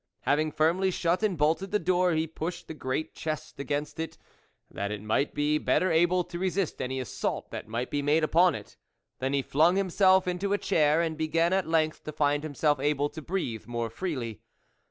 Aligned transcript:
1'.. 0.23 0.23
Having 0.33 0.51
firmly 0.53 0.89
shut 0.89 1.21
and 1.21 1.37
bolted 1.37 1.69
the 1.69 1.77
door, 1.77 2.13
he 2.13 2.25
pushed 2.25 2.67
the 2.67 2.73
great 2.73 3.13
chest 3.13 3.59
against 3.59 3.99
it, 3.99 4.17
that 4.71 4.89
it 4.89 5.03
might 5.03 5.35
be 5.35 5.59
better 5.59 5.91
able 5.91 6.23
to 6.23 6.39
resist 6.39 6.81
any 6.81 6.99
assault 6.99 7.51
that 7.51 7.67
might 7.67 7.91
be 7.91 8.01
made 8.01 8.23
upon 8.23 8.55
it. 8.55 8.77
Then 9.19 9.33
he 9.33 9.43
flung 9.43 9.75
himself 9.75 10.27
into 10.27 10.53
a 10.53 10.57
chair, 10.57 11.01
and 11.03 11.19
began 11.19 11.53
at 11.53 11.67
length 11.69 12.03
to 12.05 12.11
find 12.11 12.41
himself 12.41 12.79
able 12.79 13.09
to 13.09 13.21
breathe 13.21 13.67
more 13.67 13.91
freely. 13.91 14.41